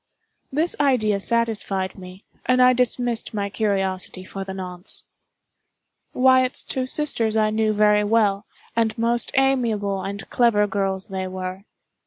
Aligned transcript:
This 0.51 0.75
idea 0.79 1.19
satisfied 1.19 1.95
me, 1.95 2.23
and 2.47 2.59
I 2.59 2.73
dismissed 2.73 3.35
my 3.35 3.51
curiosity 3.51 4.25
for 4.25 4.43
the 4.43 4.51
nonce. 4.51 5.05
Wyatt's 6.11 6.63
two 6.63 6.87
sisters 6.87 7.37
I 7.37 7.51
knew 7.51 7.71
very 7.71 8.03
well, 8.03 8.47
and 8.75 8.97
most 8.97 9.29
amiable 9.35 10.01
and 10.01 10.27
clever 10.31 10.65
girls 10.65 11.09
they 11.09 11.27
were. 11.27 11.65